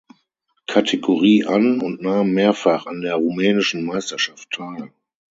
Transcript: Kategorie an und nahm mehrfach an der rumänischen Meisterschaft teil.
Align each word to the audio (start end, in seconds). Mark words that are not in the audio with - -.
Kategorie 0.65 1.45
an 1.45 1.79
und 1.79 2.01
nahm 2.01 2.31
mehrfach 2.31 2.87
an 2.87 3.01
der 3.01 3.13
rumänischen 3.17 3.85
Meisterschaft 3.85 4.49
teil. 4.49 4.91